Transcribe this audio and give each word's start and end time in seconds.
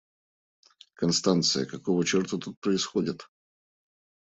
Констанция, 0.95 1.65
какого 1.67 2.03
черта 2.03 2.37
тут 2.37 2.59
происходит? 2.59 3.29